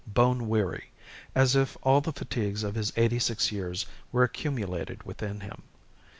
Bone 0.07 0.49
weary. 0.49 0.89
As 1.35 1.55
if 1.55 1.77
all 1.83 2.01
the 2.01 2.11
fatigues 2.11 2.63
of 2.63 2.73
his 2.73 2.91
eighty 2.95 3.19
six 3.19 3.51
years 3.51 3.85
were 4.11 4.23
accumulated 4.23 5.03
within 5.03 5.41
him. 5.41 5.61